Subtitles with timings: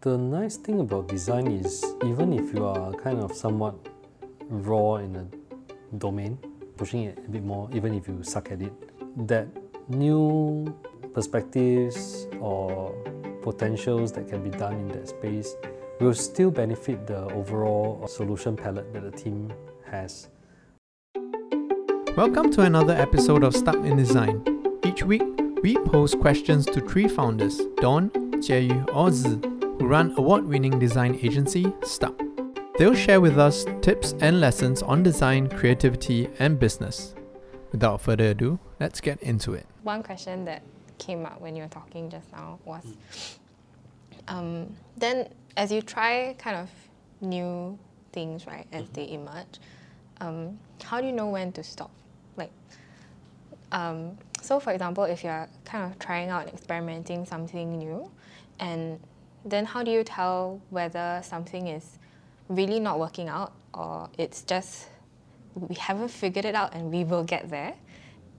[0.00, 3.74] The nice thing about design is even if you are kind of somewhat
[4.48, 5.26] raw in a
[5.96, 6.38] domain,
[6.76, 8.72] pushing it a bit more, even if you suck at it,
[9.26, 9.48] that
[9.88, 10.72] new
[11.12, 12.92] perspectives or
[13.42, 15.56] potentials that can be done in that space
[15.98, 19.52] will still benefit the overall solution palette that the team
[19.84, 20.28] has.
[22.16, 24.44] Welcome to another episode of Stuck in Design.
[24.84, 25.24] Each week,
[25.64, 29.40] we pose questions to three founders, Don, Jieyu, or Zi,
[29.78, 32.20] who run award-winning design agency Stuck.
[32.78, 37.14] They'll share with us tips and lessons on design, creativity, and business.
[37.72, 39.66] Without further ado, let's get into it.
[39.82, 40.62] One question that
[40.98, 42.84] came up when you were talking just now was
[44.28, 46.70] um, then as you try kind of
[47.20, 47.78] new
[48.12, 49.58] things, right, as they emerge,
[50.20, 51.90] um, how do you know when to stop?
[52.36, 52.50] Like,
[53.72, 58.10] um, so for example, if you're kind of trying out and experimenting something new,
[58.60, 59.00] and
[59.44, 61.98] then how do you tell whether something is
[62.48, 64.88] really not working out or it's just
[65.54, 67.74] we haven't figured it out and we will get there?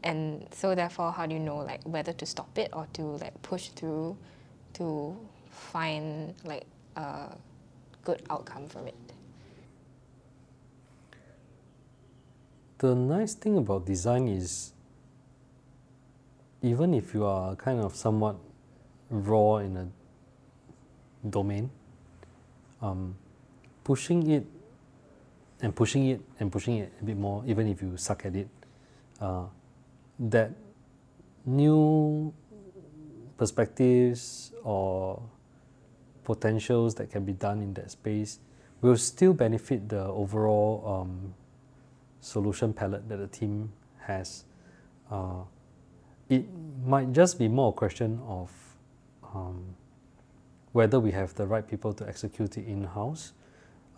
[0.04, 3.40] And so therefore, how do you know like whether to stop it or to like
[3.42, 4.18] push through
[4.74, 5.18] to
[5.50, 6.66] find like
[6.96, 7.36] a
[8.04, 8.96] good outcome from it?
[12.78, 14.72] The nice thing about design is
[16.62, 18.38] even if you are kind of somewhat
[19.10, 19.88] raw in a
[21.28, 21.70] domain,
[22.82, 23.16] um,
[23.84, 24.46] pushing it
[25.62, 28.48] and pushing it and pushing it a bit more, even if you suck at it,
[29.20, 29.44] uh,
[30.20, 30.52] that
[31.46, 32.34] new
[33.38, 35.22] perspectives or
[36.24, 38.40] potentials that can be done in that space
[38.82, 41.34] will still benefit the overall um,
[42.22, 44.46] solution palette that the team has.
[45.10, 45.42] Uh,
[46.30, 46.46] it
[46.86, 48.52] might just be more a question of
[49.34, 49.76] um,
[50.72, 53.34] whether we have the right people to execute it in house.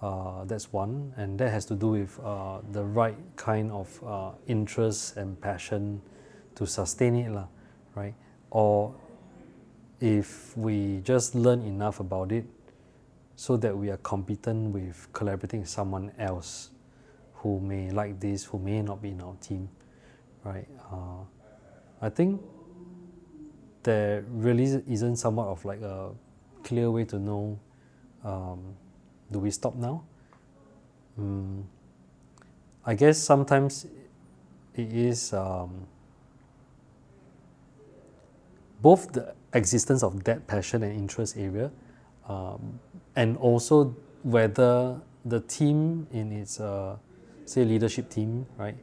[0.02, 4.31] Uh, that's one, and that has to do with uh, the right kind of uh,
[4.47, 6.01] interest and passion
[6.56, 7.46] to sustain it, lah,
[7.94, 8.16] right?
[8.50, 8.96] Or
[10.00, 12.46] if we just learn enough about it
[13.35, 16.72] so that we are competent with collaborating with someone else
[17.35, 19.69] who may like this, who may not be in our team,
[20.44, 20.67] right?
[20.91, 21.23] Uh,
[22.01, 22.41] I think
[23.84, 26.09] there really isn't somewhat of like a
[26.63, 27.59] clear way to know
[28.23, 28.75] um,
[29.31, 30.03] do we stop now?
[31.17, 31.67] Um,
[32.85, 33.85] I guess sometimes
[34.75, 35.88] it is um,
[38.81, 41.72] both the existence of that passion and interest area
[42.27, 42.79] um,
[43.16, 46.95] and also whether the team in its uh,
[47.45, 48.78] say leadership team right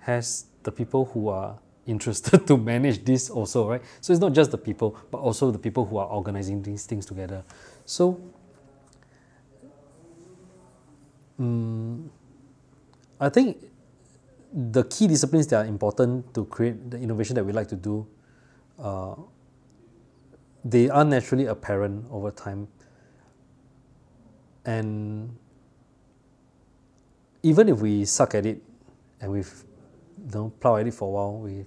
[0.00, 3.82] has the people who are interested to manage this also right?
[4.00, 7.06] So it's not just the people but also the people who are organizing these things
[7.06, 7.42] together.
[7.84, 8.20] So
[11.38, 12.10] um,
[13.20, 13.56] i think
[14.52, 18.06] the key disciplines that are important to create the innovation that we like to do
[18.78, 19.14] uh,
[20.64, 22.68] they are naturally apparent over time.
[24.64, 25.36] And
[27.42, 28.62] even if we suck at it
[29.20, 29.64] and we've
[30.32, 31.64] know, plow at it for a while, we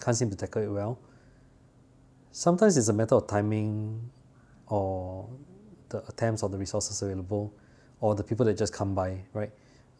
[0.00, 0.98] can't seem to tackle it well.
[2.32, 4.10] Sometimes it's a matter of timing
[4.66, 5.28] or
[5.88, 7.52] the attempts or the resources available
[8.00, 9.50] or the people that just come by, right?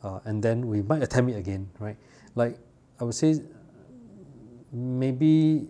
[0.02, 1.96] Uh, and then we might attempt it again, right?
[2.34, 2.58] Like
[3.00, 3.40] I would say,
[4.72, 5.68] maybe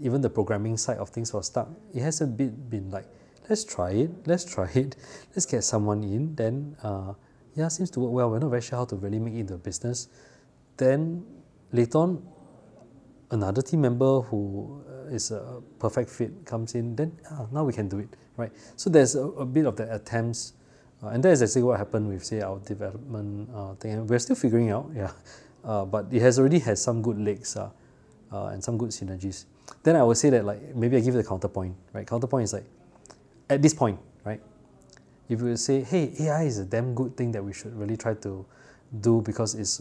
[0.00, 1.68] even the programming side of things was stuck.
[1.92, 3.06] It has a bit been like,
[3.48, 4.96] let's try it, let's try it,
[5.30, 6.34] let's get someone in.
[6.34, 7.14] Then, uh,
[7.54, 8.30] yeah, seems to work well.
[8.30, 10.08] We're not very sure how to really make it into a business.
[10.76, 11.24] Then
[11.74, 12.22] later on,
[13.32, 17.88] another team member who uh, a perfect fit comes in, then ah, now we can
[17.88, 18.52] do it, right?
[18.76, 20.54] So there's a, a bit of the attempts,
[21.02, 23.92] uh, and that is exactly what happened with say our development uh, thing.
[23.92, 25.10] And we're still figuring out, yeah,
[25.64, 27.70] uh, but it has already had some good legs uh,
[28.32, 29.44] uh, and some good synergies.
[29.82, 32.06] Then I would say that like maybe I give the counterpoint, right?
[32.06, 32.66] Counterpoint is like
[33.50, 34.40] at this point, right?
[35.28, 38.14] If you say, hey, AI is a damn good thing that we should really try
[38.14, 38.46] to
[39.00, 39.80] do because it's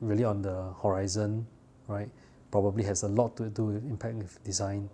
[0.00, 1.46] really on the horizon,
[1.88, 2.08] right?
[2.50, 4.88] Probably has a lot to do with impact with design.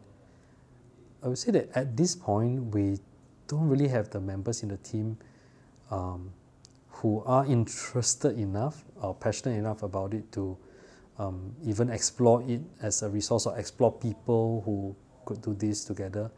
[1.23, 2.99] I would say that at this point, we
[3.47, 5.19] don't really have the members in the team
[5.91, 6.33] um,
[6.89, 10.57] who are interested enough or passionate enough about it to
[11.19, 16.31] um, even explore it as a resource or explore people who could do this together.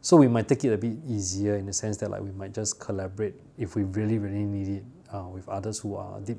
[0.00, 2.54] So we might take it a bit easier in the sense that like we might
[2.54, 6.38] just collaborate if we really really need it uh, with others who are deep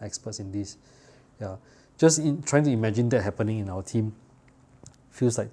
[0.00, 0.76] experts in this.
[1.40, 1.56] Yeah,
[1.98, 4.14] just in trying to imagine that happening in our team
[5.10, 5.50] feels like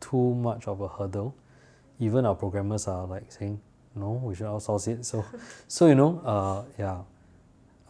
[0.00, 1.34] too much of a hurdle.
[1.98, 3.60] Even our programmers are like saying,
[3.94, 5.04] no, we should outsource it.
[5.04, 5.24] So,
[5.68, 6.98] so you know, uh, yeah,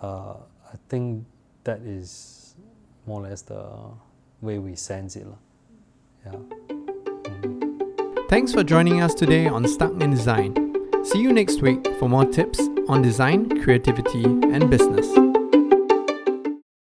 [0.02, 0.34] uh,
[0.72, 1.24] I think
[1.64, 2.54] that is
[3.06, 3.64] more or less the
[4.40, 5.26] way we sense it.
[5.26, 5.38] lah.
[6.26, 6.38] Yeah.
[8.28, 10.54] Thanks for joining us today on Stuck in Design.
[11.04, 12.58] See you next week for more tips
[12.88, 15.25] on design, creativity, and business.